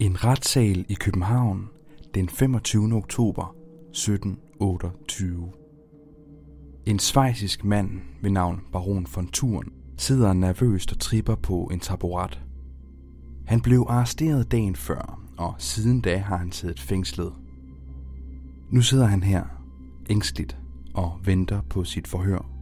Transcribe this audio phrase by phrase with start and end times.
[0.00, 1.68] En retssal i København
[2.14, 2.94] den 25.
[2.94, 3.54] oktober
[3.90, 5.52] 1728.
[6.86, 7.90] En svejsisk mand
[8.22, 12.44] ved navn Baron von Thurn sidder nervøst og tripper på en taburet.
[13.46, 17.32] Han blev arresteret dagen før, og siden da har han siddet fængslet.
[18.70, 19.44] Nu sidder han her,
[20.10, 20.58] ængstligt,
[20.94, 22.55] og venter på sit forhør.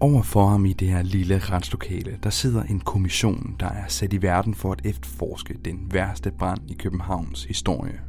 [0.00, 4.22] Overfor ham i det her lille retslokale, der sidder en kommission, der er sat i
[4.22, 8.00] verden for at efterforske den værste brand i Københavns historie.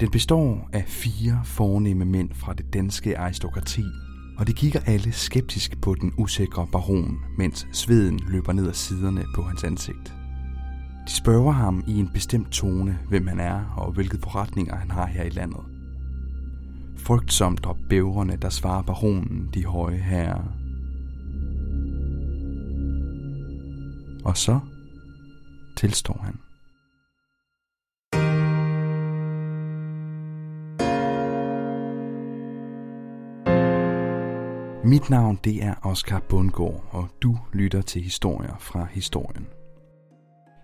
[0.00, 3.84] Den består af fire fornemme mænd fra det danske aristokrati,
[4.38, 9.24] og de kigger alle skeptisk på den usikre baron, mens sveden løber ned ad siderne
[9.34, 10.14] på hans ansigt.
[11.06, 15.06] De spørger ham i en bestemt tone, hvem han er og hvilke forretninger han har
[15.06, 15.60] her i landet.
[16.96, 20.65] Frygtsomt og bævrende, der svarer baronen de høje herrer.
[24.26, 24.60] Og så
[25.76, 26.34] tilstår han.
[34.84, 39.46] Mit navn det er Oscar Bundgaard, og du lytter til historier fra historien.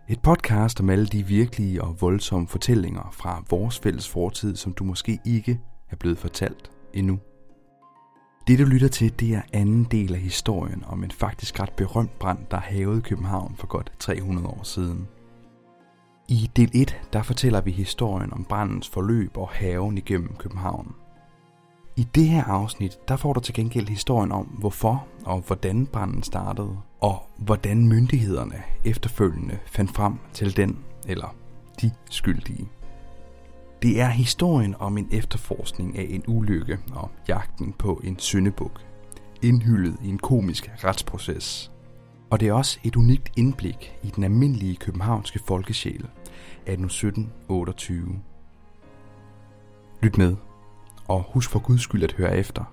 [0.08, 4.84] Et podcast om alle de virkelige og voldsomme fortællinger fra vores fælles fortid, som du
[4.84, 5.60] måske ikke
[5.90, 7.18] er blevet fortalt endnu.
[8.46, 12.18] Det du lytter til, det er anden del af historien om en faktisk ret berømt
[12.18, 15.08] brand, der havede København for godt 300 år siden.
[16.28, 20.94] I del 1, der fortæller vi historien om brandens forløb og haven igennem København.
[21.96, 26.22] I det her afsnit, der får du til gengæld historien om, hvorfor og hvordan branden
[26.22, 31.34] startede, og hvordan myndighederne efterfølgende fandt frem til den eller
[31.80, 32.68] de skyldige.
[33.82, 38.80] Det er historien om en efterforskning af en ulykke og jagten på en syndebuk,
[39.42, 41.72] indhyllet i en komisk retsproces.
[42.30, 46.08] Og det er også et unikt indblik i den almindelige københavnske folkesjæl
[46.66, 48.20] af 1728.
[50.02, 50.36] Lyt med,
[51.08, 52.64] og husk for guds skyld at høre efter.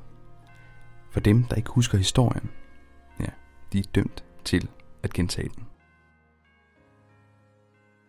[1.12, 2.50] For dem, der ikke husker historien,
[3.20, 3.30] ja,
[3.74, 4.70] de er dømt til
[5.04, 5.64] at gentage den.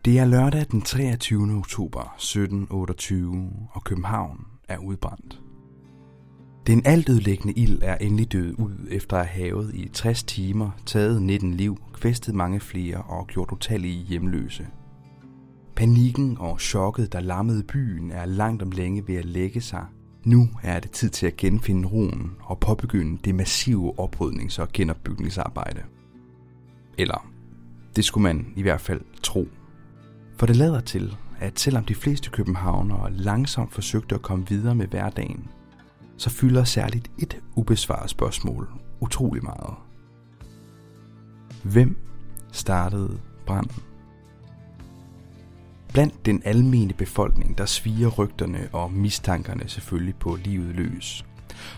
[0.05, 1.57] Det er lørdag den 23.
[1.57, 5.41] oktober 1728, og København er udbrændt.
[6.67, 11.21] Den altødelæggende ild er endelig død ud efter at have havet i 60 timer, taget
[11.21, 14.67] 19 liv, kvæstet mange flere og gjort utallige hjemløse.
[15.75, 19.85] Panikken og chokket, der lammede byen, er langt om længe ved at lægge sig.
[20.25, 25.81] Nu er det tid til at genfinde roen og påbegynde det massive oprydnings- og genopbygningsarbejde.
[26.97, 27.31] Eller,
[27.95, 29.47] det skulle man i hvert fald tro.
[30.41, 34.87] For det lader til, at selvom de fleste københavnere langsomt forsøgte at komme videre med
[34.87, 35.47] hverdagen,
[36.17, 38.69] så fylder særligt et ubesvaret spørgsmål
[38.99, 39.73] utrolig meget.
[41.63, 41.97] Hvem
[42.51, 43.83] startede branden?
[45.93, 51.25] Blandt den almene befolkning, der sviger rygterne og mistankerne selvfølgelig på livet løs.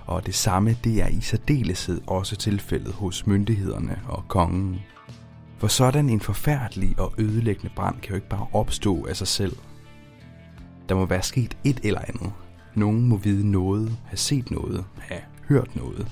[0.05, 4.79] Og det samme, det er i særdeleshed også tilfældet hos myndighederne og kongen.
[5.63, 9.57] For sådan en forfærdelig og ødelæggende brand kan jo ikke bare opstå af sig selv.
[10.89, 12.33] Der må være sket et eller andet.
[12.75, 16.07] Nogen må vide noget, have set noget, have hørt noget.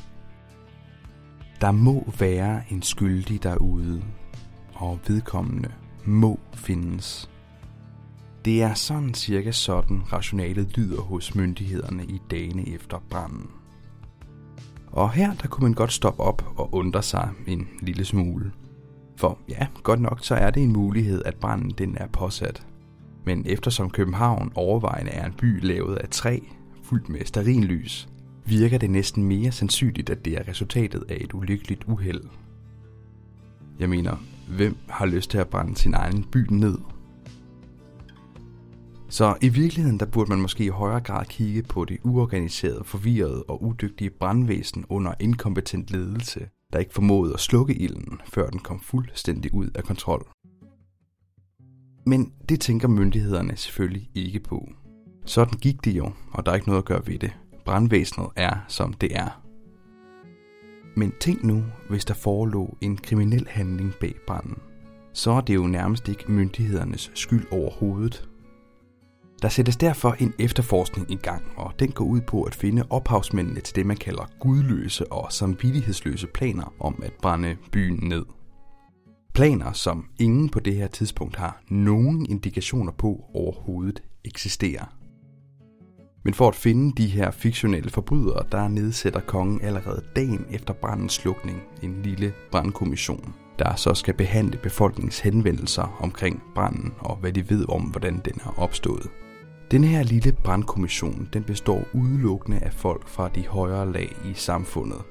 [1.62, 4.04] Der må være en skyldig derude,
[4.74, 5.72] og vedkommende
[6.06, 7.30] må findes.
[8.46, 13.50] Det er sådan cirka sådan rationalet lyder hos myndighederne i dagene efter branden.
[14.92, 18.52] Og her der kunne man godt stoppe op og undre sig en lille smule.
[19.22, 22.68] For ja, godt nok så er det en mulighed, at branden den er påsat.
[23.26, 26.40] Men eftersom København overvejende er en by lavet af træ,
[26.84, 28.10] fuldt med starinlys,
[28.46, 32.24] virker det næsten mere sandsynligt, at det er resultatet af et ulykkeligt uheld.
[33.80, 34.16] Jeg mener,
[34.50, 36.78] hvem har lyst til at brænde sin egen by ned?
[39.10, 43.44] Så i virkeligheden der burde man måske i højere grad kigge på det uorganiserede, forvirrede
[43.44, 48.80] og udygtige brandvæsen under inkompetent ledelse, der ikke formåede at slukke ilden, før den kom
[48.80, 50.28] fuldstændig ud af kontrol.
[52.06, 54.70] Men det tænker myndighederne selvfølgelig ikke på.
[55.26, 57.32] Sådan gik det jo, og der er ikke noget at gøre ved det.
[57.66, 59.42] Brandvæsenet er, som det er.
[60.96, 64.58] Men tænk nu, hvis der forelå en kriminel handling bag branden.
[65.14, 68.30] Så er det jo nærmest ikke myndighedernes skyld overhovedet.
[69.42, 73.60] Der sættes derfor en efterforskning i gang, og den går ud på at finde ophavsmændene
[73.60, 78.26] til det, man kalder gudløse og samvittighedsløse planer om at brænde byen ned.
[79.34, 84.86] Planer, som ingen på det her tidspunkt har nogen indikationer på overhovedet eksisterer.
[86.24, 91.14] Men for at finde de her fiktionelle forbrydere, der nedsætter kongen allerede dagen efter brandens
[91.14, 97.50] slukning en lille brandkommission, der så skal behandle befolkningens henvendelser omkring branden og hvad de
[97.50, 99.10] ved om, hvordan den er opstået.
[99.72, 105.02] Den her lille brandkommission den består udelukkende af folk fra de højere lag i samfundet.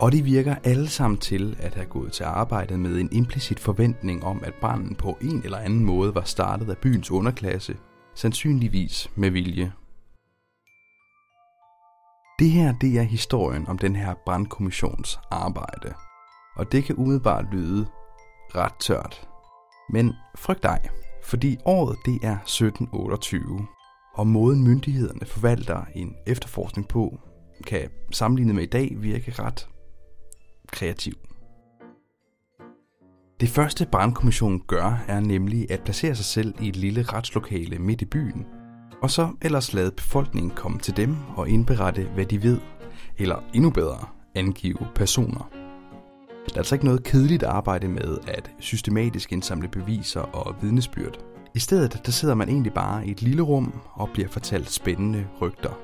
[0.00, 4.24] Og de virker alle sammen til at have gået til arbejdet med en implicit forventning
[4.24, 7.76] om, at branden på en eller anden måde var startet af byens underklasse,
[8.14, 9.72] sandsynligvis med vilje.
[12.38, 15.94] Det her det er historien om den her brandkommissions arbejde.
[16.56, 17.86] Og det kan umiddelbart lyde
[18.54, 19.28] ret tørt.
[19.90, 20.80] Men frygt dig,
[21.22, 23.66] fordi året det er 1728,
[24.14, 27.20] og måden myndighederne forvalter en efterforskning på,
[27.66, 29.68] kan sammenlignet med i dag virke ret
[30.72, 31.14] kreativ.
[33.40, 38.02] Det første brandkommissionen gør, er nemlig at placere sig selv i et lille retslokale midt
[38.02, 38.46] i byen,
[39.02, 42.60] og så ellers lade befolkningen komme til dem og indberette, hvad de ved,
[43.18, 45.61] eller endnu bedre, angive personer.
[46.46, 51.18] Der er altså ikke noget kedeligt arbejde med at systematisk indsamle beviser og vidnesbyrd.
[51.54, 55.26] I stedet der sidder man egentlig bare i et lille rum og bliver fortalt spændende
[55.40, 55.78] rygter.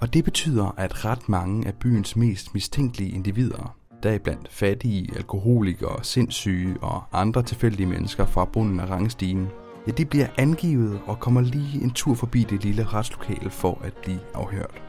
[0.00, 6.76] Og det betyder, at ret mange af byens mest mistænkelige individer, deriblandt fattige, alkoholikere, sindssyge
[6.82, 9.48] og andre tilfældige mennesker fra bunden af rangstigen,
[9.86, 13.94] ja, de bliver angivet og kommer lige en tur forbi det lille retslokale for at
[14.02, 14.85] blive afhørt.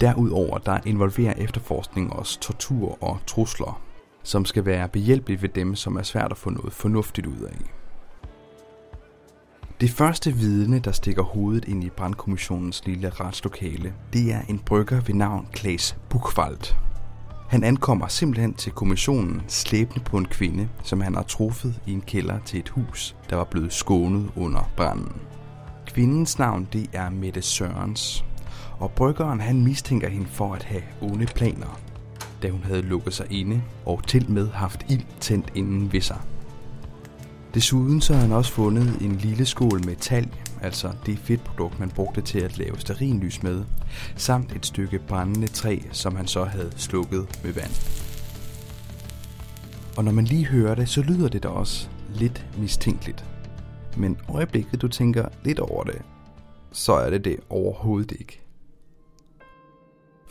[0.00, 3.80] Derudover der involverer efterforskningen også tortur og trusler,
[4.22, 7.56] som skal være behjælpelige ved dem, som er svært at få noget fornuftigt ud af.
[9.80, 15.00] Det første vidne, der stikker hovedet ind i brandkommissionens lille retslokale, det er en brygger
[15.00, 16.74] ved navn Klaas Buchwald.
[17.48, 22.00] Han ankommer simpelthen til kommissionen slæbende på en kvinde, som han har truffet i en
[22.00, 25.12] kælder til et hus, der var blevet skånet under branden.
[25.86, 28.24] Kvindens navn det er Mette Sørens,
[28.78, 31.80] og bryggeren han mistænker hende for at have onde planer,
[32.42, 36.20] da hun havde lukket sig inde og til med haft ild tændt inden ved sig.
[37.54, 40.28] Desuden så har han også fundet en lille skål med talg,
[40.62, 43.64] altså det fedtprodukt, man brugte til at lave sterinlys med,
[44.16, 47.70] samt et stykke brændende træ, som han så havde slukket med vand.
[49.96, 53.24] Og når man lige hører det, så lyder det da også lidt mistænkeligt.
[53.96, 56.02] Men øjeblikket du tænker lidt over det,
[56.72, 58.45] så er det det overhovedet ikke.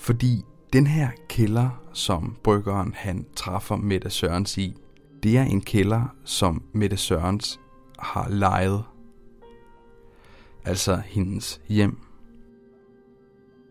[0.06, 4.78] Fordi den her kælder, som bryggeren han træffer Mette Sørens i,
[5.24, 7.60] det er en kælder, som Mette Sørens
[8.00, 8.84] har lejet.
[10.66, 11.98] Altså hendes hjem.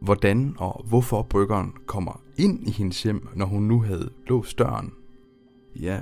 [0.01, 4.93] Hvordan og hvorfor bryggeren kommer ind i hendes hjem, når hun nu havde låst døren,
[5.81, 6.01] ja,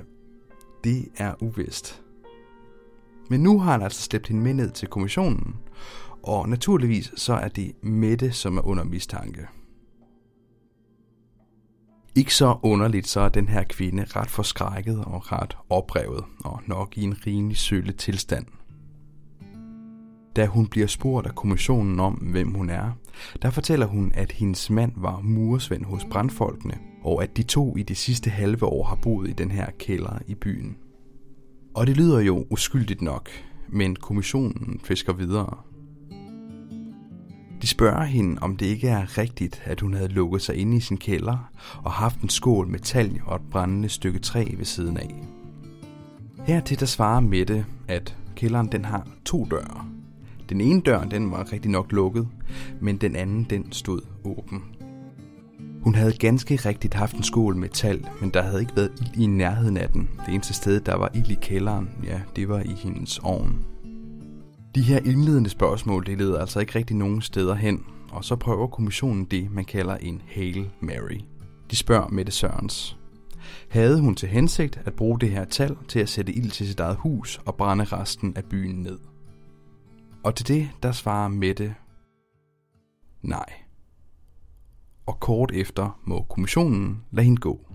[0.84, 2.02] det er uvist.
[3.30, 5.56] Men nu har han altså slæbt hende med ned til kommissionen,
[6.22, 9.48] og naturligvis så er det Mette, som er under mistanke.
[12.14, 16.98] Ikke så underligt, så er den her kvinde ret forskrækket og ret oprevet, og nok
[16.98, 18.46] i en rimelig sølle tilstand.
[20.36, 22.92] Da hun bliver spurgt af kommissionen om, hvem hun er,
[23.42, 27.82] der fortæller hun, at hendes mand var muresvend hos brandfolkene, og at de to i
[27.82, 30.76] de sidste halve år har boet i den her kælder i byen.
[31.74, 33.30] Og det lyder jo uskyldigt nok,
[33.68, 35.56] men kommissionen fisker videre–
[37.62, 40.80] de spørger hende, om det ikke er rigtigt, at hun havde lukket sig inde i
[40.80, 41.50] sin kælder
[41.82, 45.14] og haft en skål med talg og et brændende stykke træ ved siden af.
[46.46, 49.86] Hertil der svarer Mette, at kælderen den har to døre.
[50.48, 52.28] Den ene dør den var rigtig nok lukket,
[52.80, 54.62] men den anden den stod åben.
[55.82, 59.22] Hun havde ganske rigtigt haft en skål med talg, men der havde ikke været ild
[59.22, 60.08] i nærheden af den.
[60.26, 63.71] Det eneste sted, der var ild i kælderen, ja, det var i hendes ovn.
[64.74, 68.66] De her indledende spørgsmål, det leder altså ikke rigtig nogen steder hen, og så prøver
[68.66, 71.20] kommissionen det, man kalder en Hail Mary.
[71.70, 72.98] De spørger Mette Sørens.
[73.68, 76.80] Havde hun til hensigt at bruge det her tal til at sætte ild til sit
[76.80, 78.98] eget hus og brænde resten af byen ned?
[80.24, 81.74] Og til det, der svarer Mette
[83.22, 83.52] nej.
[85.06, 87.66] Og kort efter må kommissionen lade hende gå.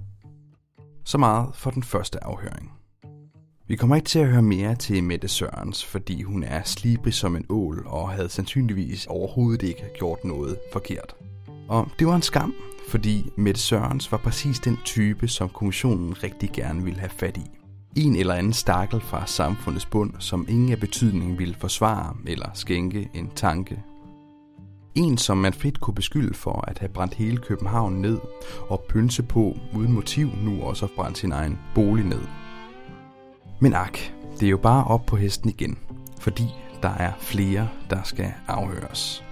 [1.04, 2.77] Så meget for den første afhøring.
[3.70, 7.36] Vi kommer ikke til at høre mere til Mette Sørens, fordi hun er slibrig som
[7.36, 11.16] en ål og havde sandsynligvis overhovedet ikke gjort noget forkert.
[11.70, 12.54] Og det var en skam,
[12.90, 17.42] fordi Mette Sørens var præcis den type, som kommissionen rigtig gerne ville have fat i.
[17.96, 23.10] En eller anden stakkel fra samfundets bund, som ingen af betydning ville forsvare eller skænke
[23.14, 23.84] en tanke.
[24.96, 28.20] En, som man frit kunne beskylde for at have brændt hele København ned
[28.70, 32.22] og pynse på uden motiv nu også at brænde sin egen bolig ned.
[33.60, 34.00] Men ak,
[34.40, 35.78] det er jo bare op på hesten igen,
[36.20, 36.46] fordi
[36.82, 39.24] der er flere, der skal afhøres.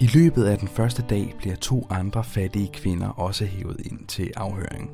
[0.00, 4.32] I løbet af den første dag bliver to andre fattige kvinder også hævet ind til
[4.36, 4.90] afhøring.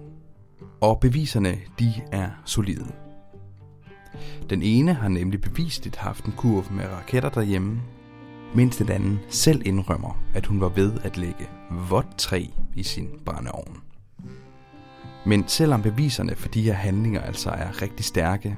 [0.81, 2.87] Og beviserne, de er solide.
[4.51, 7.81] Den ene har nemlig bevisligt haft en kurv med raketter derhjemme,
[8.55, 13.09] mens den anden selv indrømmer, at hun var ved at lægge vådt træ i sin
[13.25, 13.90] brændeovn.
[15.27, 18.57] Men selvom beviserne for de her handlinger altså er rigtig stærke,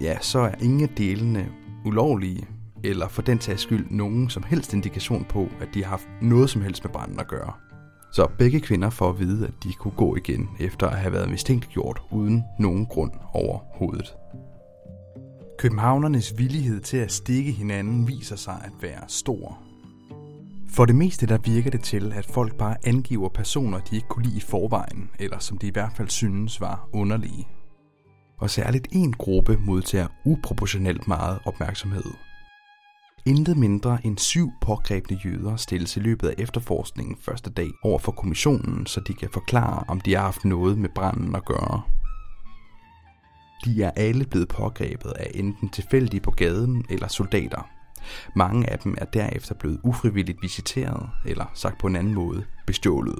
[0.00, 1.48] ja, så er ingen af delene
[1.84, 2.46] ulovlige,
[2.84, 6.50] eller for den tages skyld nogen som helst indikation på, at de har haft noget
[6.50, 7.52] som helst med branden at gøre.
[8.12, 11.30] Så begge kvinder får at vide, at de kunne gå igen efter at have været
[11.30, 14.14] mistænkeliggjort uden nogen grund overhovedet.
[15.58, 19.63] Københavnernes villighed til at stikke hinanden viser sig at være stor.
[20.74, 24.24] For det meste der virker det til, at folk bare angiver personer, de ikke kunne
[24.24, 27.48] lide i forvejen, eller som de i hvert fald synes var underlige.
[28.38, 32.04] Og særligt en gruppe modtager uproportionelt meget opmærksomhed.
[33.26, 38.12] Intet mindre end syv pågrebne jøder stilles i løbet af efterforskningen første dag over for
[38.12, 41.82] kommissionen, så de kan forklare, om de har haft noget med branden at gøre.
[43.64, 47.73] De er alle blevet pågrebet af enten tilfældige på gaden eller soldater.
[48.36, 53.18] Mange af dem er derefter blevet ufrivilligt visiteret, eller sagt på en anden måde, bestjålet.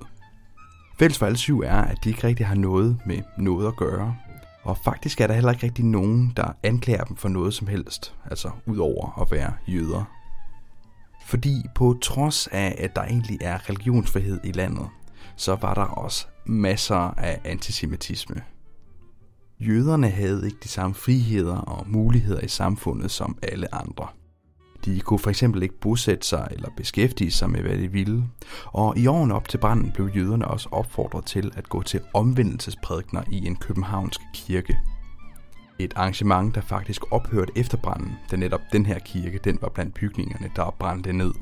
[0.98, 4.16] Fælles for alle syv er, at de ikke rigtig har noget med noget at gøre,
[4.62, 8.14] og faktisk er der heller ikke rigtig nogen, der anklager dem for noget som helst,
[8.30, 10.04] altså udover at være jøder.
[11.26, 14.88] Fordi på trods af, at der egentlig er religionsfrihed i landet,
[15.36, 18.42] så var der også masser af antisemitisme.
[19.60, 24.08] Jøderne havde ikke de samme friheder og muligheder i samfundet som alle andre.
[24.84, 28.24] De kunne for eksempel ikke bosætte sig eller beskæftige sig med, hvad de ville.
[28.66, 33.22] Og i årene op til branden blev jøderne også opfordret til at gå til omvendelsesprædikner
[33.30, 34.78] i en københavnsk kirke.
[35.78, 39.94] Et arrangement, der faktisk ophørte efter branden, da netop den her kirke den var blandt
[39.94, 41.32] bygningerne, der brændte ned.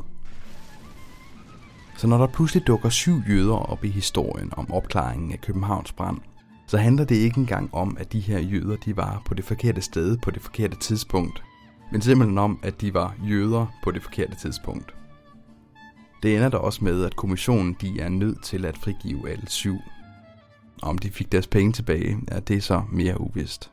[1.96, 6.18] Så når der pludselig dukker syv jøder op i historien om opklaringen af Københavns brand,
[6.66, 9.80] så handler det ikke engang om, at de her jøder de var på det forkerte
[9.80, 11.42] sted på det forkerte tidspunkt,
[11.92, 14.94] men simpelthen om, at de var jøder på det forkerte tidspunkt.
[16.22, 19.76] Det ender der også med, at kommissionen de er nødt til at frigive alle syv.
[20.82, 23.72] Om de fik deres penge tilbage, er det så mere uvist.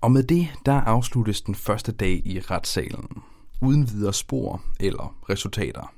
[0.00, 3.22] Og med det, der afsluttes den første dag i retssalen,
[3.62, 5.92] uden videre spor eller resultater.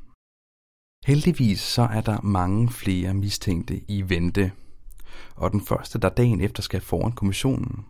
[1.07, 4.53] Heldigvis så er der mange flere mistænkte i vente
[5.37, 7.85] og den første, der dagen efter skal foran kommissionen,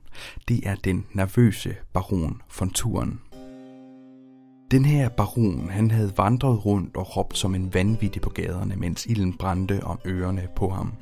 [0.48, 3.20] det er den nervøse baron von Turen.
[4.70, 9.06] Den her baron, han havde vandret rundt og råbt som en vanvittig på gaderne, mens
[9.06, 10.92] ilden brændte om ørerne på ham.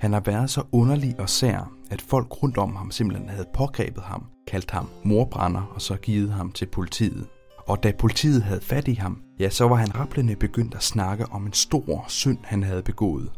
[0.00, 4.02] Han har været så underlig og sær, at folk rundt om ham simpelthen havde pågrebet
[4.02, 7.26] ham, kaldt ham morbrænder og så givet ham til politiet.
[7.58, 11.26] Og da politiet havde fat i ham, ja, så var han rablende begyndt at snakke
[11.26, 13.30] om en stor synd, han havde begået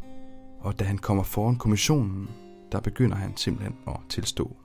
[0.61, 2.29] og da han kommer foran kommissionen,
[2.73, 4.57] der begynder han simpelthen at tilstå.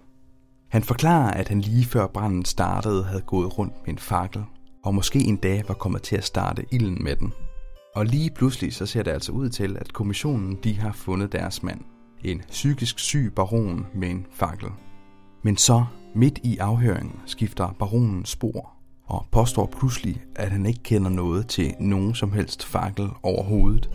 [0.70, 4.44] Han forklarer, at han lige før branden startede havde gået rundt med en fakkel,
[4.84, 7.34] og måske en dag var kommet til at starte ilden med den.
[7.96, 11.64] Og lige pludselig så ser det altså ud til, at kommissionen de har fundet deres
[11.64, 11.82] mand.
[12.24, 14.70] En psykisk syg baron med en fakkel.
[15.44, 15.86] Men så,
[16.16, 18.72] midt i afhøringen, skifter baronen spor
[19.06, 23.90] og påstår pludselig, at han ikke kender noget til nogen som helst fakkel overhovedet.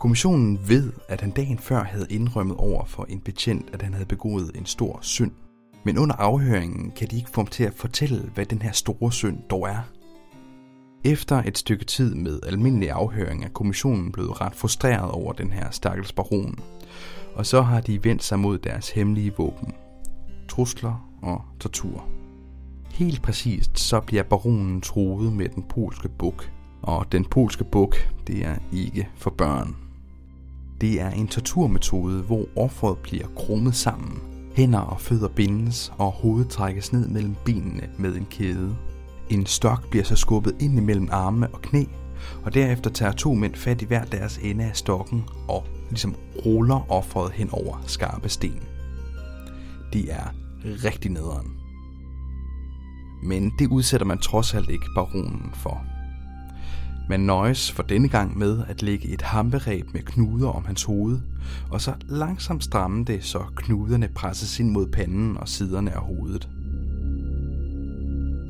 [0.00, 4.06] Kommissionen ved, at han dagen før havde indrømmet over for en betjent, at han havde
[4.06, 5.32] begået en stor synd.
[5.84, 9.12] Men under afhøringen kan de ikke få ham til at fortælle, hvad den her store
[9.12, 9.90] synd dog er.
[11.04, 15.70] Efter et stykke tid med almindelig afhøring er kommissionen blevet ret frustreret over den her
[15.70, 16.58] stakkels baron.
[17.34, 19.72] Og så har de vendt sig mod deres hemmelige våben.
[20.48, 22.04] Trusler og tortur.
[22.90, 26.50] Helt præcist så bliver baronen truet med den polske buk.
[26.82, 29.79] Og den polske buk, det er ikke for børn.
[30.80, 34.18] Det er en torturmetode, hvor offeret bliver krummet sammen.
[34.54, 38.76] Hænder og fødder bindes, og hovedet trækkes ned mellem benene med en kæde.
[39.30, 41.84] En stok bliver så skubbet ind imellem arme og knæ,
[42.44, 46.14] og derefter tager to mænd fat i hver deres ende af stokken og ligesom
[46.46, 48.62] ruller offeret hen over skarpe sten.
[49.92, 50.34] De er
[50.84, 51.52] rigtig nederen.
[53.22, 55.89] Men det udsætter man trods alt ikke baronen for.
[57.10, 61.20] Man nøjes for denne gang med at lægge et hamperæb med knuder om hans hoved,
[61.70, 66.48] og så langsomt stramme det, så knuderne presses ind mod panden og siderne af hovedet.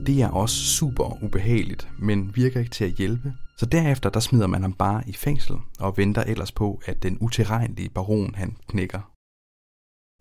[0.07, 4.47] Det er også super ubehageligt, men virker ikke til at hjælpe, så derefter der smider
[4.47, 9.01] man ham bare i fængsel og venter ellers på, at den utilregnelige baron han knækker.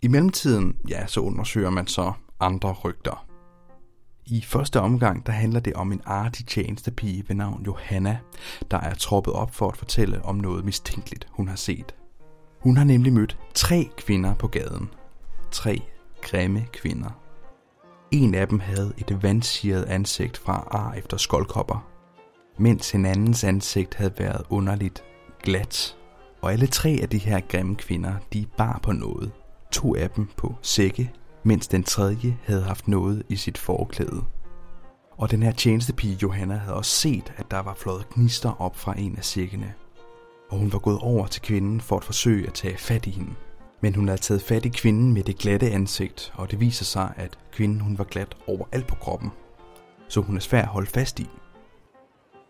[0.01, 3.28] I mellemtiden, ja, så undersøger man så andre rygter.
[4.31, 8.17] I første omgang der handler det om en artig tjenestepige ved navn Johanna,
[8.71, 11.95] der er troppet op for at fortælle om noget mistænkeligt, hun har set.
[12.59, 14.89] Hun har nemlig mødt tre kvinder på gaden.
[15.51, 15.81] Tre
[16.21, 17.09] grimme kvinder.
[18.11, 21.87] En af dem havde et vandsiret ansigt fra ar efter skoldkopper,
[22.57, 25.03] mens en andens ansigt havde været underligt
[25.43, 25.97] glat.
[26.41, 29.31] Og alle tre af de her grimme kvinder, de bar på noget.
[29.71, 31.11] To af dem på sække,
[31.43, 34.23] mens den tredje havde haft noget i sit forklæde.
[35.17, 38.99] Og den her tjenestepige Johanna havde også set, at der var flået gnister op fra
[38.99, 39.73] en af cirkene.
[40.49, 43.31] Og hun var gået over til kvinden for at forsøge at tage fat i hende.
[43.81, 47.13] Men hun havde taget fat i kvinden med det glatte ansigt, og det viser sig,
[47.15, 49.31] at kvinden hun var glat overalt på kroppen.
[50.07, 51.29] Så hun er svær at holde fast i.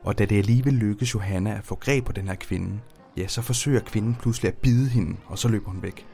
[0.03, 2.79] Og da det alligevel lykkes Johanna at få greb på den her kvinde,
[3.17, 6.05] ja, så forsøger kvinden pludselig at bide hende, og så løber hun væk.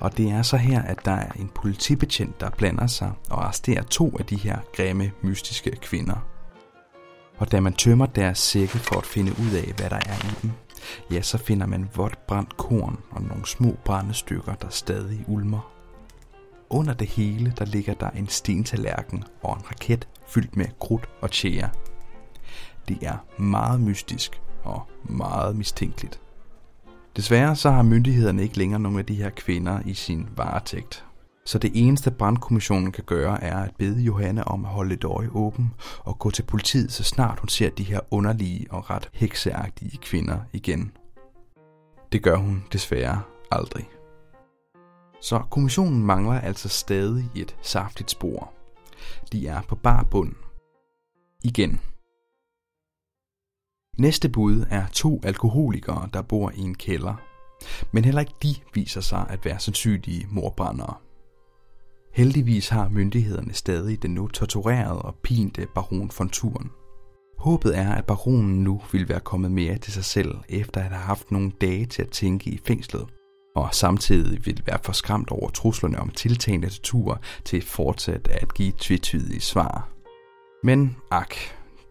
[0.00, 3.34] Og det er så her, at der er en politibetjent, der blander sig og altså,
[3.34, 6.26] arresterer to af de her grimme, mystiske kvinder.
[7.38, 10.34] Og da man tømmer deres sække for at finde ud af, hvad der er i
[10.42, 10.50] dem,
[11.10, 15.72] ja, så finder man vådt brændt korn og nogle små brændestykker, der stadig ulmer.
[16.70, 21.30] Under det hele, der ligger der en stentallerken og en raket fyldt med krudt og
[21.30, 21.68] tjære.
[22.88, 26.20] Det er meget mystisk og meget mistænkeligt.
[27.18, 31.04] Desværre så har myndighederne ikke længere nogen af de her kvinder i sin varetægt.
[31.46, 35.28] Så det eneste brandkommissionen kan gøre er at bede Johanne om at holde et øje
[35.32, 39.98] åben og gå til politiet, så snart hun ser de her underlige og ret hekseagtige
[40.02, 40.92] kvinder igen.
[42.12, 43.88] Det gør hun desværre aldrig.
[45.22, 48.52] Så kommissionen mangler altså stadig et saftigt spor.
[49.32, 50.34] De er på bar bund.
[51.44, 51.80] Igen.
[53.98, 57.14] Næste bud er to alkoholikere, der bor i en kælder.
[57.92, 60.94] Men heller ikke de viser sig at være sandsynlige morbrændere.
[62.12, 66.70] Heldigvis har myndighederne stadig den nu torturerede og pinte baron von Turen.
[67.38, 71.02] Håbet er, at baronen nu vil være kommet mere til sig selv, efter at have
[71.02, 73.06] haft nogle dage til at tænke i fængslet,
[73.56, 79.40] og samtidig vil være forskræmt over truslerne om tiltagende tortur til fortsat at give tvetydige
[79.40, 79.88] svar.
[80.64, 81.34] Men ak,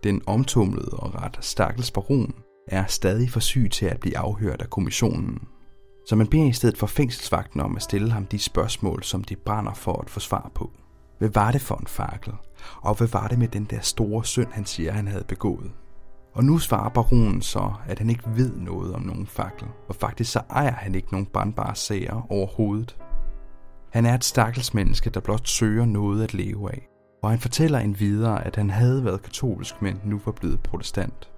[0.03, 2.33] den omtumlede og ret stakkels baron
[2.67, 5.47] er stadig for syg til at blive afhørt af kommissionen.
[6.05, 9.35] Så man beder i stedet for fængselsvagten om at stille ham de spørgsmål, som de
[9.35, 10.71] brænder for at få svar på.
[11.17, 12.33] Hvad var det for en fakkel?
[12.81, 15.71] Og hvad var det med den der store synd, han siger, han havde begået?
[16.33, 20.31] Og nu svarer baronen så, at han ikke ved noget om nogen fakkel, og faktisk
[20.31, 22.97] så ejer han ikke nogen brandbare sager overhovedet.
[23.91, 26.87] Han er et stakkels menneske, der blot søger noget at leve af,
[27.23, 31.29] og han fortæller en videre, at han havde været katolsk, men nu var blevet protestant.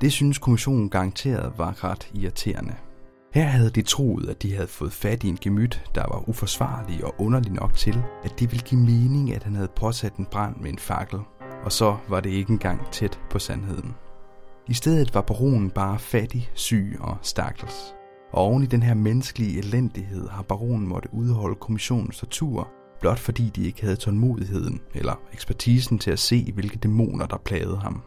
[0.00, 2.74] Det synes kommissionen garanteret var ret irriterende.
[3.34, 7.04] Her havde de troet, at de havde fået fat i en gemyt, der var uforsvarlig
[7.04, 10.56] og underlig nok til, at det ville give mening, at han havde påsat en brand
[10.56, 11.18] med en fakkel.
[11.64, 13.94] Og så var det ikke engang tæt på sandheden.
[14.68, 17.94] I stedet var baronen bare fattig, syg og stakkels.
[18.32, 22.68] Og oven i den her menneskelige elendighed har baronen måtte udholde kommissionens tortur,
[23.00, 27.76] blot fordi de ikke havde tålmodigheden eller ekspertisen til at se, hvilke dæmoner der plagede
[27.76, 28.02] ham.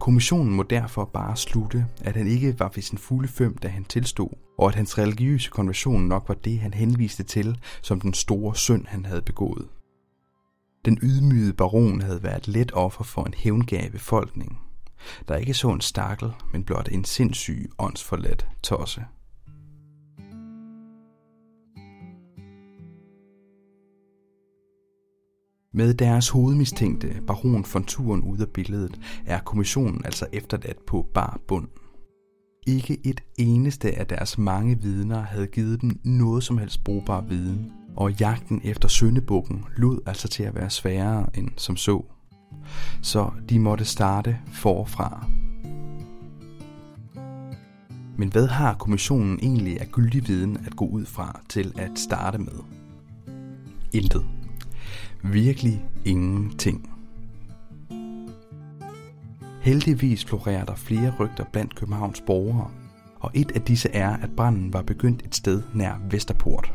[0.00, 3.84] Kommissionen må derfor bare slutte, at han ikke var ved sin fulde fem, da han
[3.84, 8.56] tilstod, og at hans religiøse konversion nok var det, han henviste til som den store
[8.56, 9.68] synd, han havde begået.
[10.84, 14.58] Den ydmygede baron havde været let offer for en hævngave befolkning,
[15.28, 19.04] der ikke så en stakkel, men blot en sindssyg, åndsforladt tosse.
[25.76, 31.40] Med deres hovedmistænkte, baron von Turen, ude af billedet, er kommissionen altså efterladt på bar
[31.48, 31.68] bund.
[32.66, 37.72] Ikke et eneste af deres mange vidner havde givet dem noget som helst brugbar viden,
[37.96, 42.04] og jagten efter søndebukken lod altså til at være sværere end som så.
[43.02, 45.26] Så de måtte starte forfra.
[48.18, 52.38] Men hvad har kommissionen egentlig af gyldig viden at gå ud fra til at starte
[52.38, 52.58] med?
[53.92, 54.33] Intet.
[55.32, 56.90] Virkelig ingenting.
[59.60, 62.70] Heldigvis florerer der flere rygter blandt Københavns borgere,
[63.20, 66.74] og et af disse er, at branden var begyndt et sted nær Vesterport.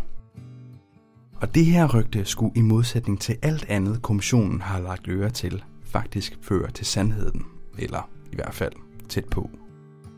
[1.36, 5.64] Og det her rygte skulle i modsætning til alt andet kommissionen har lagt øre til,
[5.84, 7.46] faktisk føre til sandheden,
[7.78, 8.74] eller i hvert fald
[9.10, 9.50] tæt på.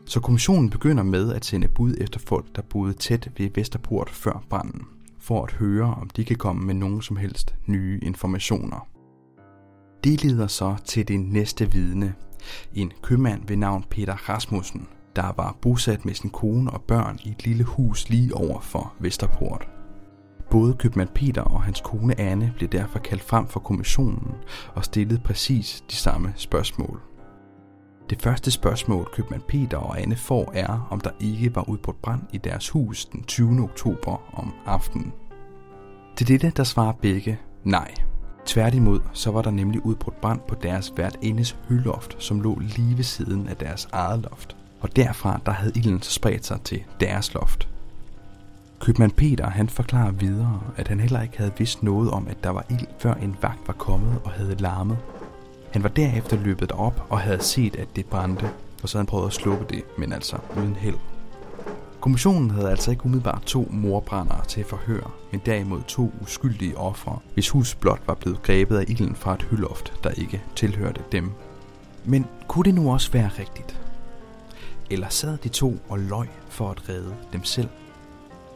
[0.06, 4.44] Så kommissionen begynder med at sende bud efter folk, der boede tæt ved Vesterport før
[4.50, 4.82] branden
[5.22, 8.88] for at høre, om de kan komme med nogen som helst nye informationer.
[10.04, 12.14] Det leder så til det næste vidne,
[12.74, 17.28] en købmand ved navn Peter Rasmussen, der var bosat med sin kone og børn i
[17.28, 19.68] et lille hus lige over for Vesterport.
[20.50, 24.34] Både købmand Peter og hans kone Anne blev derfor kaldt frem for kommissionen
[24.74, 27.11] og stillet præcis de samme spørgsmål.
[28.12, 32.20] Det første spørgsmål, købmand Peter og Anne får, er, om der ikke var udbrudt brand
[32.32, 33.62] i deres hus den 20.
[33.62, 35.12] oktober om aftenen.
[36.16, 37.94] Til dette, der svarer begge nej.
[38.46, 43.04] Tværtimod, så var der nemlig udbrudt brand på deres værtindes høloft, som lå lige ved
[43.04, 44.56] siden af deres eget loft.
[44.80, 47.68] Og derfra, der havde ilden så spredt sig til deres loft.
[48.80, 52.50] Købmand Peter han forklarer videre, at han heller ikke havde vidst noget om, at der
[52.50, 54.98] var ild, før en vagt var kommet og havde larmet.
[55.72, 58.50] Han var derefter løbet op og havde set, at det brændte,
[58.82, 60.96] og så havde han prøvet at slukke det, men altså uden held.
[62.00, 67.48] Kommissionen havde altså ikke umiddelbart to morbrændere til forhør, men derimod to uskyldige ofre, hvis
[67.48, 71.30] hus blot var blevet grebet af ilden fra et hylloft, der ikke tilhørte dem.
[72.04, 73.80] Men kunne det nu også være rigtigt?
[74.90, 77.68] Eller sad de to og løj for at redde dem selv?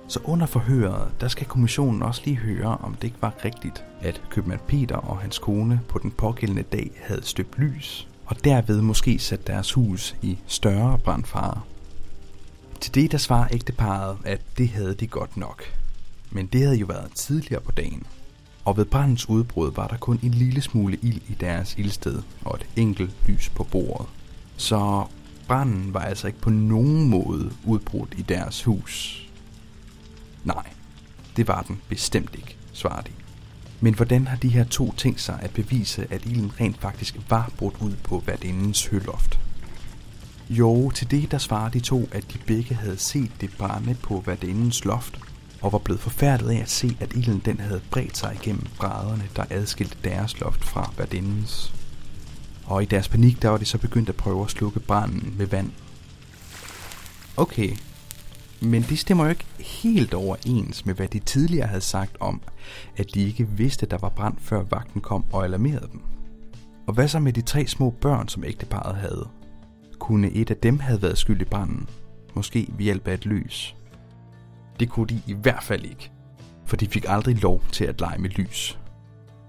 [0.09, 4.23] Så under forhøret, der skal kommissionen også lige høre, om det ikke var rigtigt, at
[4.31, 9.19] købmand Peter og hans kone på den pågældende dag havde støbt lys, og derved måske
[9.19, 11.61] sat deres hus i større brandfare.
[12.81, 15.63] Til det der svarer ægteparet, at det havde de godt nok.
[16.31, 18.07] Men det havde jo været tidligere på dagen.
[18.65, 22.59] Og ved brandens udbrud var der kun en lille smule ild i deres ildsted og
[22.61, 24.07] et enkelt lys på bordet.
[24.57, 25.05] Så
[25.49, 29.26] branden var altså ikke på nogen måde udbrudt i deres hus.
[30.47, 30.67] Nej,
[31.37, 33.11] det var den bestemt ikke, svarer de.
[33.81, 37.51] Men hvordan har de her to tænkt sig at bevise, at ilden rent faktisk var
[37.57, 39.41] brudt ud på værtindens høloft?
[40.51, 44.23] Jo, til det der svarer de to, at de begge havde set det brænde på
[44.27, 45.21] værtindens loft,
[45.63, 49.29] og var blevet forfærdet af at se, at ilden den havde bredt sig igennem brædderne,
[49.37, 51.75] der adskilte deres loft fra værtindens.
[52.65, 55.47] Og i deres panik, der var de så begyndt at prøve at slukke branden med
[55.47, 55.71] vand.
[57.37, 57.77] Okay,
[58.63, 62.41] men det stemmer jo ikke helt overens med, hvad de tidligere havde sagt om,
[62.97, 66.03] at de ikke vidste, der var brand, før vagten kom og alarmerede dem.
[66.87, 69.29] Og hvad så med de tre små børn, som ægteparret havde?
[69.99, 71.89] Kunne et af dem have været skyld i branden?
[72.35, 73.77] Måske ved hjælp af et lys?
[74.81, 76.11] Det kunne de i hvert fald ikke,
[76.67, 78.79] for de fik aldrig lov til at lege med lys.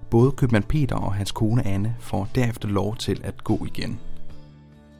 [0.10, 4.00] Både købmand Peter og hans kone Anne får derefter lov til at gå igen–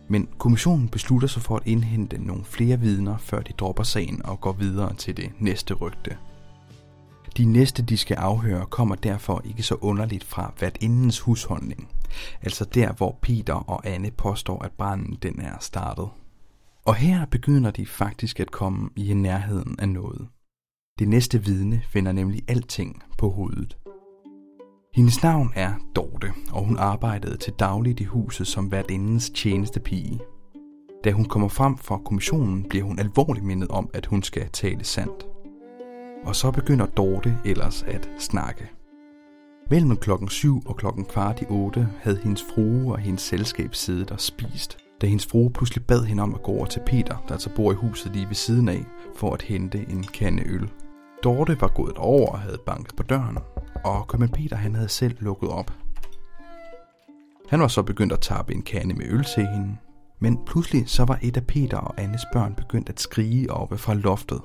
[0.08, 4.42] men kommissionen beslutter sig for at indhente nogle flere vidner, før de dropper sagen og
[4.42, 6.18] går videre til det næste rygte.
[7.38, 11.90] De næste, de skal afhøre, kommer derfor ikke så underligt fra indens husholdning,
[12.42, 16.08] altså der, hvor Peter og Anne påstår, at branden den er startet.
[16.86, 20.28] Og her begynder de faktisk at komme i nærheden af noget.
[21.00, 23.78] Det næste vidne finder nemlig alting på hovedet.
[24.98, 30.20] Hendes navn er Dorte, og hun arbejdede til dagligt i huset som værtindens tjenestepige.
[31.04, 34.84] Da hun kommer frem for kommissionen, bliver hun alvorligt mindet om, at hun skal tale
[34.84, 35.28] sandt.
[36.24, 38.70] Og så begynder Dorte ellers at snakke.
[39.70, 44.12] Mellem klokken 7 og klokken kvart i 8 havde hendes frue og hendes selskab siddet
[44.12, 47.34] og spist, da hendes frue pludselig bad hende om at gå over til Peter, der
[47.34, 50.70] altså bor i huset lige ved siden af, for at hente en kande øl.
[51.24, 53.38] Dorte var gået over og havde banket på døren,
[53.88, 55.72] og købmand Peter han havde selv lukket op.
[57.50, 59.78] Han var så begyndt at tappe en kande med øl til hende,
[60.20, 63.94] men pludselig så var et af Peter og Annes børn begyndt at skrige oppe fra
[63.94, 64.42] loftet.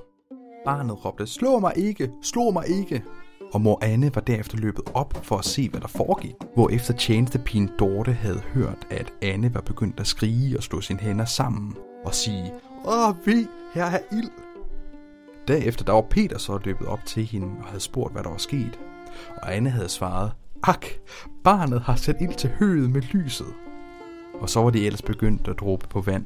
[0.65, 3.03] Barnet råbte, slå mig ikke, slå mig ikke.
[3.53, 6.35] Og mor Anne var derefter løbet op for at se, hvad der foregik.
[6.53, 10.99] Hvor efter tjenestepigen Dorte havde hørt, at Anne var begyndt at skrige og slå sine
[10.99, 11.75] hænder sammen
[12.05, 12.53] og sige,
[12.85, 14.31] Åh, vi, her er ild.
[15.47, 18.37] Derefter der var Peter så løbet op til hende og havde spurgt, hvad der var
[18.37, 18.79] sket
[19.41, 20.31] og Anne havde svaret,
[20.63, 20.85] Ak,
[21.43, 23.47] barnet har sat ild til høet med lyset.
[24.33, 26.25] Og så var de ellers begyndt at dråbe på vand.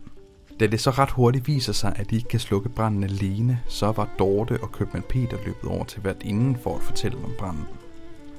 [0.59, 3.91] Da det så ret hurtigt viser sig, at de ikke kan slukke branden alene, så
[3.91, 7.65] var Dorte og købmand Peter løbet over til hvert inden for at fortælle om branden.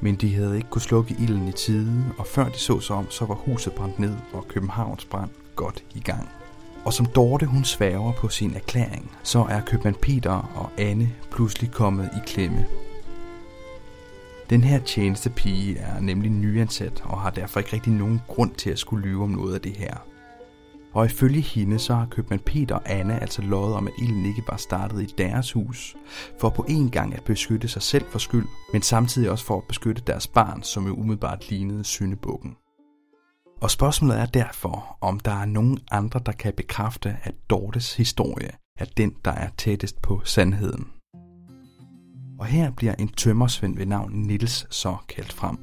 [0.00, 3.10] Men de havde ikke kunne slukke ilden i tide, og før de så sig om,
[3.10, 6.28] så var huset brændt ned, og Københavns brand godt i gang.
[6.84, 11.70] Og som Dorte hun sværger på sin erklæring, så er købmand Peter og Anne pludselig
[11.70, 12.66] kommet i klemme
[14.50, 18.78] den her tjenestepige er nemlig nyansat og har derfor ikke rigtig nogen grund til at
[18.78, 19.96] skulle lyve om noget af det her.
[20.92, 24.42] Og ifølge hende så har købmand Peter og Anna altså lovet om, at ilden ikke
[24.48, 25.96] var startet i deres hus,
[26.40, 29.64] for på en gang at beskytte sig selv for skyld, men samtidig også for at
[29.68, 32.56] beskytte deres barn, som jo umiddelbart lignede syndebukken.
[33.60, 38.50] Og spørgsmålet er derfor, om der er nogen andre, der kan bekræfte, at Dortes historie
[38.78, 40.97] er den, der er tættest på sandheden.
[42.38, 45.58] Og her bliver en tømmersvend ved navn Nils så kaldt frem.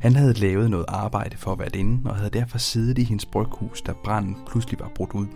[0.00, 3.82] Han havde lavet noget arbejde for at inde, og havde derfor siddet i hendes bryghus,
[3.82, 5.26] da branden pludselig var brudt ud.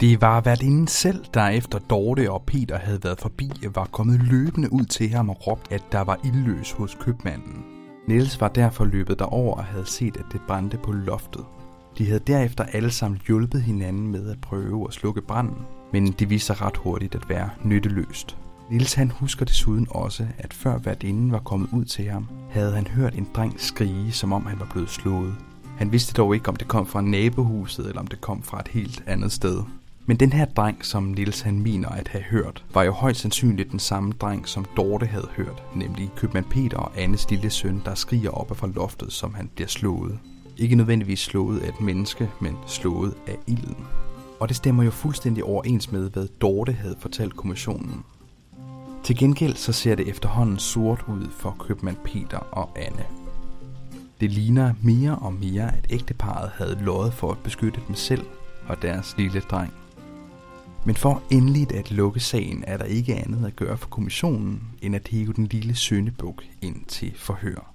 [0.00, 4.22] Det var været inden selv, der efter Dorte og Peter havde været forbi, var kommet
[4.22, 7.64] løbende ud til ham og råbt, at der var ildløs hos købmanden.
[8.08, 11.44] Niels var derfor løbet derover og havde set, at det brændte på loftet.
[11.98, 16.30] De havde derefter alle sammen hjulpet hinanden med at prøve at slukke branden, men det
[16.30, 18.36] viste sig ret hurtigt at være nytteløst.
[18.70, 22.86] Nils han husker desuden også, at før værtinden var kommet ud til ham, havde han
[22.86, 25.34] hørt en dreng skrige, som om han var blevet slået.
[25.78, 28.68] Han vidste dog ikke, om det kom fra nabohuset, eller om det kom fra et
[28.68, 29.62] helt andet sted.
[30.06, 33.70] Men den her dreng, som Nils han mener at have hørt, var jo højst sandsynligt
[33.70, 37.94] den samme dreng, som Dorte havde hørt, nemlig købmand Peter og Annes lille søn, der
[37.94, 40.18] skriger op fra loftet, som han bliver slået.
[40.56, 43.86] Ikke nødvendigvis slået af et menneske, men slået af ilden.
[44.40, 48.04] Og det stemmer jo fuldstændig overens med, hvad Dorte havde fortalt kommissionen.
[49.08, 53.06] Til gengæld så ser det efterhånden sort ud for købmand Peter og Anne.
[54.20, 58.26] Det ligner mere og mere, at ægteparet havde lovet for at beskytte dem selv
[58.66, 59.74] og deres lille dreng.
[60.86, 64.96] Men for endeligt at lukke sagen, er der ikke andet at gøre for kommissionen, end
[64.96, 67.74] at hive den lille søndebuk ind til forhør.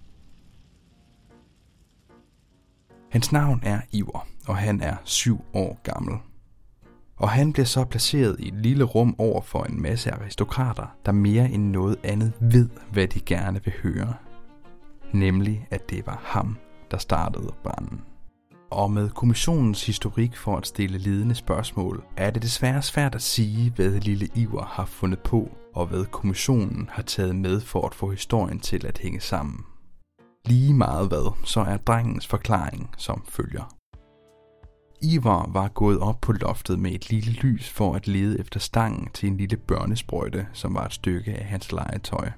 [3.09, 6.17] Hans navn er Iver, og han er syv år gammel.
[7.17, 11.11] Og han bliver så placeret i et lille rum over for en masse aristokrater, der
[11.11, 14.13] mere end noget andet ved, hvad de gerne vil høre.
[15.11, 16.57] Nemlig, at det var ham,
[16.91, 18.01] der startede branden.
[18.71, 23.71] Og med kommissionens historik for at stille ledende spørgsmål, er det desværre svært at sige,
[23.75, 28.11] hvad lille Iver har fundet på, og hvad kommissionen har taget med for at få
[28.11, 29.65] historien til at hænge sammen.
[30.45, 33.82] Lige meget hvad, så er drengens forklaring som følger.
[35.03, 39.07] Ivar var gået op på loftet med et lille lys for at lede efter stangen
[39.13, 42.29] til en lille børnesprøjte, som var et stykke af hans legetøj.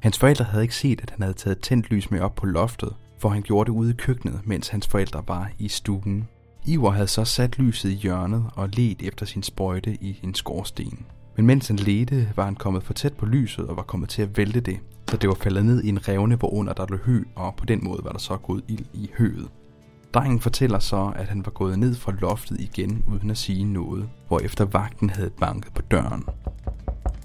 [0.00, 2.94] Hans forældre havde ikke set, at han havde taget tændt lys med op på loftet,
[3.18, 6.28] for han gjorde det ude i køkkenet, mens hans forældre var i stuen.
[6.66, 11.06] Ivar havde så sat lyset i hjørnet og let efter sin sprøjte i en skorsten.
[11.36, 14.22] Men mens han ledte, var han kommet for tæt på lyset og var kommet til
[14.22, 14.78] at vælte det,
[15.10, 17.84] så det var faldet ned i en revne, hvorunder der lå hø, og på den
[17.84, 19.48] måde var der så gået ild i høet.
[20.16, 24.08] Drengen fortæller så, at han var gået ned fra loftet igen uden at sige noget,
[24.42, 26.24] efter vagten havde banket på døren.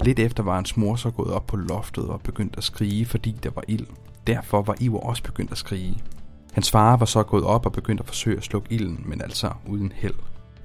[0.02, 3.36] Lidt efter var hans mor så gået op på loftet og begyndt at skrige, fordi
[3.44, 3.86] der var ild.
[4.28, 5.98] Derfor var Iver også begyndt at skrige.
[6.54, 9.52] Hans far var så gået op og begyndt at forsøge at slukke ilden, men altså
[9.68, 10.16] uden held.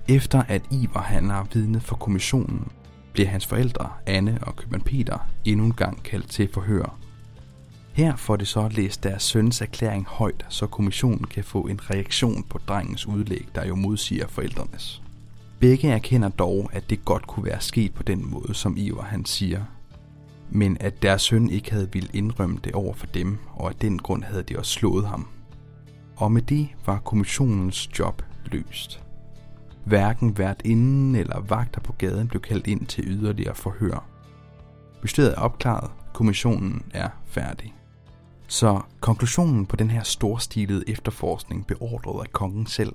[0.09, 2.69] Efter at Iver han har vidnet for kommissionen,
[3.13, 6.99] bliver hans forældre, Anne og købmand Peter, endnu en gang kaldt til forhør.
[7.97, 12.43] Her får det så læst deres søns erklæring højt, så kommissionen kan få en reaktion
[12.43, 15.03] på drengens udlæg, der jo modsiger forældrenes.
[15.61, 19.25] Begge erkender dog, at det godt kunne være sket på den måde, som Ivar han
[19.25, 19.63] siger,
[20.51, 23.99] men at deres søn ikke havde ville indrømme det over for dem, og af den
[23.99, 25.29] grund havde de også slået ham.
[26.17, 29.03] Og med det var kommissionens job løst.
[29.85, 34.05] Hverken vært inden eller vagter på gaden blev kaldt ind til yderligere forhør.
[35.03, 37.73] Mysteriet er opklaret, kommissionen er færdig.
[38.49, 42.95] Så konklusionen på den her storstilede efterforskning beordret af kongen selv.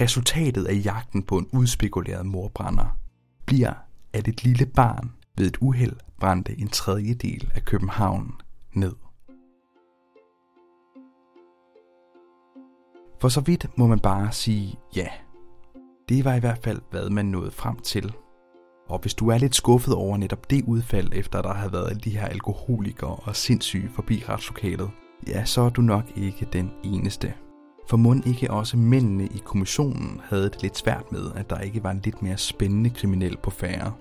[0.00, 2.98] Resultatet af jagten på en udspekuleret morbrænder
[3.46, 3.72] bliver,
[4.12, 8.34] at et lille barn ved et uheld brændte en tredjedel af København
[8.72, 8.94] ned.
[13.20, 15.08] For så vidt må man bare sige ja.
[16.08, 18.14] Det var i hvert fald, hvad man nåede frem til.
[18.88, 22.00] Og hvis du er lidt skuffet over netop det udfald, efter der har været alle
[22.00, 24.90] de her alkoholikere og sindssyge forbi retslokalet,
[25.28, 27.34] ja, så er du nok ikke den eneste.
[27.88, 31.84] For mund ikke også mændene i kommissionen havde det lidt svært med, at der ikke
[31.84, 33.92] var en lidt mere spændende kriminel på færre.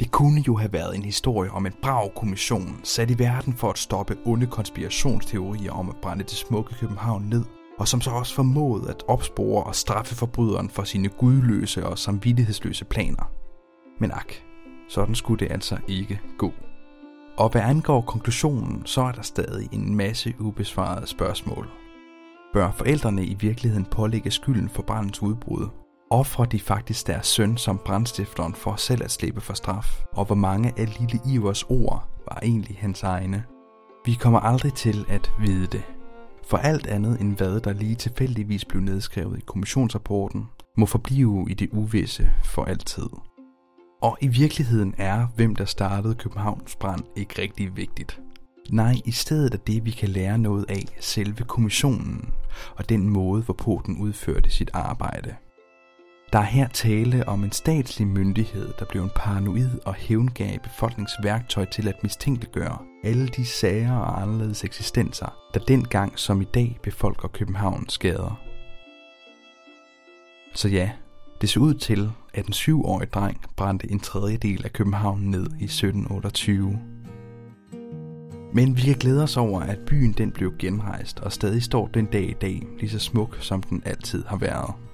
[0.00, 3.70] Det kunne jo have været en historie om en brav kommission, sat i verden for
[3.70, 7.44] at stoppe onde konspirationsteorier om at brænde det smukke København ned,
[7.78, 12.84] og som så også formåede at opspore og straffe forbryderen for sine gudløse og samvittighedsløse
[12.84, 13.37] planer.
[13.98, 14.32] Men ak,
[14.88, 16.52] sådan skulle det altså ikke gå.
[17.38, 21.68] Og hvad angår konklusionen, så er der stadig en masse ubesvarede spørgsmål.
[22.52, 25.68] Bør forældrene i virkeligheden pålægge skylden for brandens udbrud?
[26.10, 30.04] Offrer de faktisk deres søn som brandstifteren for selv at slippe for straf?
[30.12, 33.44] Og hvor mange af lille Ivers ord var egentlig hans egne?
[34.04, 35.82] Vi kommer aldrig til at vide det.
[36.46, 41.54] For alt andet end hvad der lige tilfældigvis blev nedskrevet i kommissionsrapporten, må forblive i
[41.54, 43.08] det uvisse for altid.
[44.00, 48.20] Og i virkeligheden er, hvem der startede Københavns brand ikke rigtig vigtigt.
[48.70, 52.30] Nej, i stedet er det, vi kan lære noget af selve kommissionen
[52.76, 55.34] og den måde, hvorpå den udførte sit arbejde.
[56.32, 61.64] Der er her tale om en statslig myndighed, der blev en paranoid og hævngav befolkningsværktøj
[61.64, 67.28] til at mistænkeliggøre alle de sager og anderledes eksistenser, der dengang som i dag befolker
[67.28, 68.40] Københavns gader.
[70.54, 70.90] Så ja,
[71.40, 75.64] det så ud til, at en syvårig dreng brændte en tredjedel af København ned i
[75.64, 76.78] 1728.
[78.52, 82.06] Men vi kan glæde os over, at byen den blev genrejst og stadig står den
[82.06, 84.87] dag i dag lige så smuk, som den altid har været.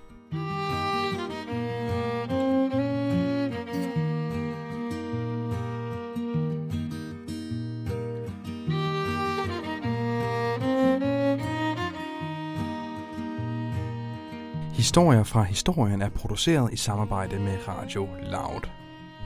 [14.84, 18.68] Historier fra historien er produceret i samarbejde med Radio Loud.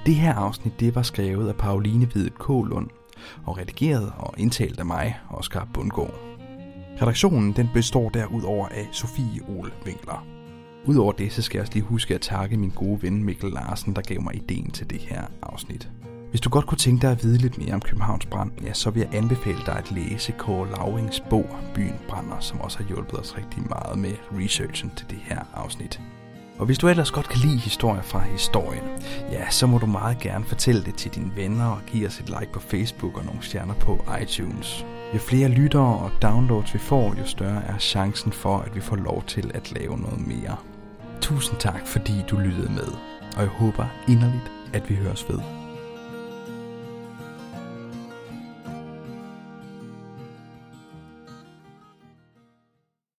[0.06, 2.88] Det her afsnit det var skrevet af Pauline Hvidet Kålund
[3.46, 6.14] og redigeret og indtalt af mig, Oscar Bundgaard.
[7.02, 10.26] Redaktionen den består derudover af Sofie Ole Winkler.
[10.86, 13.96] Udover det, så skal jeg også lige huske at takke min gode ven Mikkel Larsen,
[13.96, 15.88] der gav mig ideen til det her afsnit.
[16.30, 18.90] Hvis du godt kunne tænke dig at vide lidt mere om Københavns brand, ja, så
[18.90, 23.20] vil jeg anbefale dig at læse Kåre Laurings bog Byen brænder, som også har hjulpet
[23.20, 26.00] os rigtig meget med researchen til det her afsnit.
[26.58, 28.84] Og hvis du ellers godt kan lide historier fra historien,
[29.30, 32.28] ja, så må du meget gerne fortælle det til dine venner og give os et
[32.28, 34.86] like på Facebook og nogle stjerner på iTunes.
[35.14, 38.96] Jo flere lyttere og downloads vi får, jo større er chancen for, at vi får
[38.96, 40.56] lov til at lave noget mere.
[41.20, 42.88] Tusind tak, fordi du lyttede med,
[43.36, 45.67] og jeg håber inderligt, at vi høres ved.